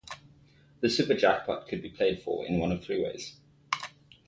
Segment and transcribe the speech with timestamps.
[0.79, 3.37] The Super Jackpot could be played for in one of three ways.